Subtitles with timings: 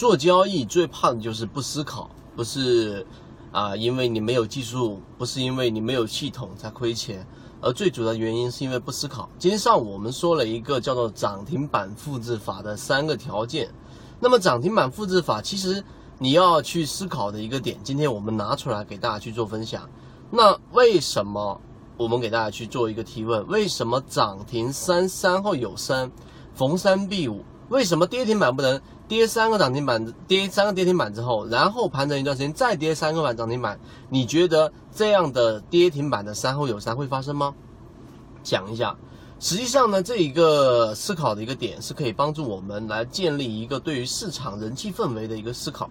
[0.00, 3.06] 做交易最怕的就是不思考，不是
[3.52, 7.26] 啊，因为你没有技术，不是因为你没有系统才亏钱，
[7.60, 9.28] 而最主要原因是因为不思考。
[9.38, 13.68] 今天上午我们说了一个叫做涨停板复制法的三个条件，
[14.18, 15.84] 那么涨停板复制法其实
[16.16, 19.86] 你要去思考的一个点，今天我们拿出来给大家去做分享。
[20.30, 21.60] 那为什么
[21.98, 23.46] 我们给大家去做一个提问？
[23.48, 26.10] 为什么涨停三三后有三，
[26.54, 27.44] 逢三必五？
[27.70, 33.78] 为什么跌停板不能跌三个涨停板，跌三个跌停板之后，然后盘整一段时间再跌三个板涨停板？
[34.08, 37.54] 你觉得这样的跌停板的三后有三会发生吗？
[38.42, 38.96] 讲一下，
[39.38, 45.88] 实际上呢，这一个思考的一个点是可以帮助我们来建立一个对于市场人气氛围的一个思考。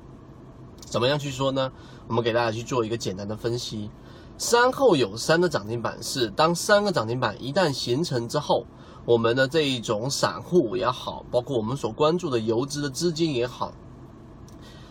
[0.81, 1.71] 怎么样去说呢？
[2.07, 3.89] 我们给大家去做一个简单的分析。
[4.37, 8.65] 三后有三的涨停板是当三个涨停板一旦形成之后。
[9.09, 13.73] 我们的这一种散户也好，包括我们所关注的游资的资金也好，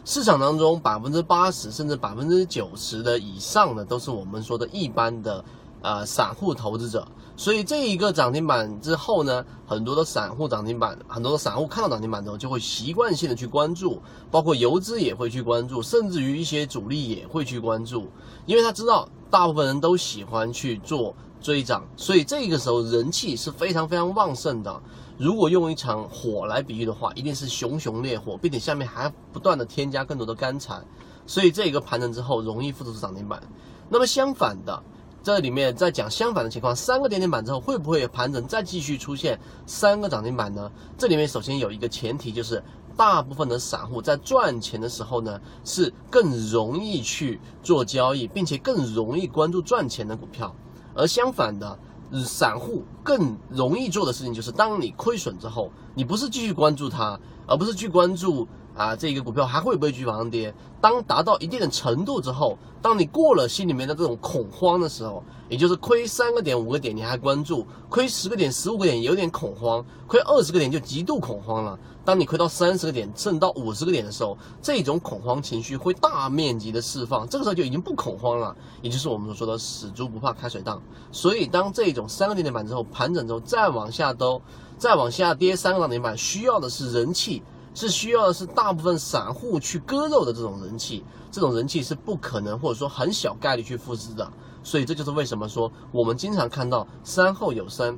[0.05, 5.45] 市场当中百分之八十甚至百分之九十的以上的都是我们说的一般的
[5.83, 7.07] 呃散户投资者。
[7.37, 18.09] 所以这一个涨停板之后呢，很多的散户涨停板，很多的散户看到涨停板之后就会习惯性的去关注，包括游资也会去关注，甚至于一些主力也会去关注，
[18.47, 21.15] 因为他知道大部分人都喜欢去做。
[21.41, 24.83] 追涨，所以这个时候人气是非常非常旺盛的。
[25.17, 30.83] 如果用一场火来比喻的话，一定是熊熊烈火，并且下面还不断的添加更多的干柴，
[31.29, 33.41] 所以这个盘整之后容易复制涨停板。
[33.89, 34.83] 那么相反的，
[35.23, 40.71] 这里面在讲相反的情况，三个跌停板之后会不会盘整再继续出现三个涨停板呢？
[40.97, 42.63] 这里面首先有一个前提，就是
[42.97, 50.55] 大部分的散户在赚钱的时候呢，是更容易去做交易，并且更容易关注赚钱的股票。
[50.95, 51.79] 而相反的，
[52.25, 60.55] 散户更容易做的事情就是，当你亏损之后，你不是继续关注它，而不是去关注啊这个股票还会不会继续往上跌。
[60.81, 71.77] 当达到一定的程度之后，当你过了心里面的这种恐慌的时候，也就是亏三个点、五个点你还关注，亏十个点、十五个点有点恐慌，亏二十个点就极度恐慌了。
[72.05, 80.81] 当你亏到三十个点，甚至到五十个点的时候，这种恐慌情绪会大面积的释放，这个时候就已经不恐慌了，也就是我们所说的死猪不怕开水烫。
[81.11, 84.41] 所以，当这种三个跌停板之后盘整之后再往下兜，
[84.79, 87.43] 再往下跌三个涨停板，需要的是人气，
[87.79, 94.29] 是需要的是大部分散户去割肉的这种人气，这种人气是不可能或者说很小概率去复制的。
[94.65, 97.97] 所以，这就是为什么说我们经常看到三后有三。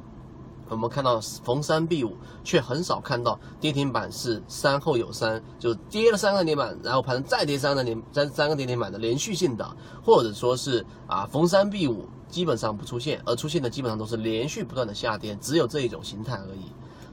[0.69, 2.15] 我们看到逢三必五，
[2.45, 9.69] 却很少看到跌停板是三后有三，就跌了三个跌板，然后盘再跌三个跌三三个跌停板的连续性的，
[10.05, 16.71] 或者说是啊逢三必五，基本上不出现，而出现的基本上都是连续不断的下跌，只有这一种形态而已。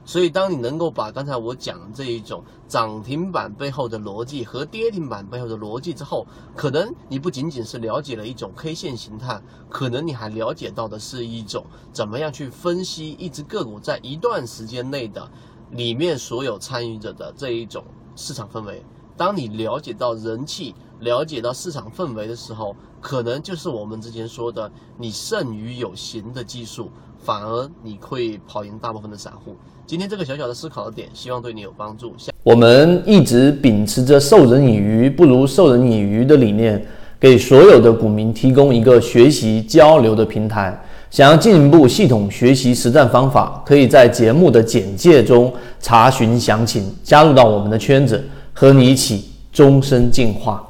[0.08, 6.26] 所以，当你能够把刚才我讲这一种涨停板背后的逻辑和跌停板背后的逻辑之后，
[6.56, 9.38] 可能你不仅仅是了解了一种 K 线形态，
[9.68, 15.30] 可能你还了解到的是一种怎么样去分析一只个股在一段时间内的
[15.72, 17.84] 里面所有参与者的这一种
[18.16, 18.82] 市场氛围。
[19.14, 29.56] 当你了解到人气，了解到市场氛围的时候，可能就是我们之前说的，你胜于有形的技术，反而你会跑赢大部分的散户。
[29.86, 32.12] 今天这个小小的思考的点，希望对你有帮助。
[32.42, 36.84] 我们一直秉持着授人以鱼不如授人以渔的理念，
[37.18, 40.78] 给所有的股民提供一个学习交流的平台。
[41.10, 45.50] 想要进一步系统学习实战方法，可以在节目的简介中
[45.80, 48.22] 查询详情，加入到我们的圈子，
[48.52, 50.67] 和你一起终身进化。